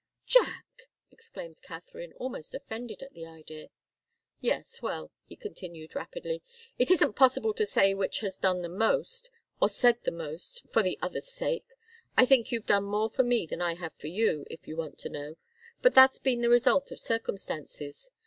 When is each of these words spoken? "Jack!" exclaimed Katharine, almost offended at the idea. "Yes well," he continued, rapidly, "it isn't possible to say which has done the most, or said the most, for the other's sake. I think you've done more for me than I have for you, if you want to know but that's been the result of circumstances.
"Jack!" 0.25 0.65
exclaimed 1.11 1.61
Katharine, 1.61 2.11
almost 2.13 2.55
offended 2.55 3.03
at 3.03 3.13
the 3.13 3.27
idea. 3.27 3.69
"Yes 4.39 4.81
well," 4.81 5.11
he 5.27 5.35
continued, 5.35 5.93
rapidly, 5.93 6.41
"it 6.79 6.89
isn't 6.89 7.13
possible 7.13 7.53
to 7.53 7.67
say 7.67 7.93
which 7.93 8.21
has 8.21 8.39
done 8.39 8.63
the 8.63 8.67
most, 8.67 9.29
or 9.61 9.69
said 9.69 10.01
the 10.01 10.09
most, 10.11 10.65
for 10.73 10.81
the 10.81 10.97
other's 11.03 11.29
sake. 11.31 11.67
I 12.17 12.25
think 12.25 12.51
you've 12.51 12.65
done 12.65 12.85
more 12.85 13.11
for 13.11 13.21
me 13.21 13.45
than 13.45 13.61
I 13.61 13.75
have 13.75 13.93
for 13.93 14.07
you, 14.07 14.43
if 14.49 14.67
you 14.67 14.75
want 14.75 14.97
to 15.01 15.09
know 15.09 15.35
but 15.83 15.93
that's 15.93 16.17
been 16.17 16.41
the 16.41 16.49
result 16.49 16.89
of 16.89 16.99
circumstances. 16.99 18.09